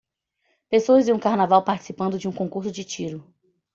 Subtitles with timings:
[0.67, 3.23] Pessoas em um carnaval participando de um concurso de tiro.